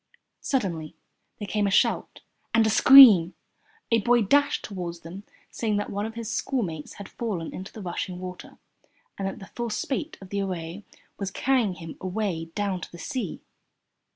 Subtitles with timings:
[0.39, 0.95] Suddenly
[1.37, 2.21] there came a shout
[2.55, 3.35] and a scream.
[3.91, 7.83] A boy dashed toward them saying that one of his schoolmates had fallen into the
[7.83, 8.57] rushing water,
[9.19, 10.83] and that the full spate of the Aray
[11.19, 13.41] was carrying him away down to the sea.